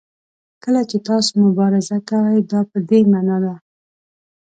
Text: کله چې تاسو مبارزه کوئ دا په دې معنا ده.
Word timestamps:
کله 0.63 0.81
چې 0.89 0.97
تاسو 1.07 1.31
مبارزه 1.45 1.97
کوئ 2.09 2.37
دا 2.51 2.61
په 2.71 2.77
دې 2.89 2.99
معنا 3.11 3.37
ده. 3.43 3.55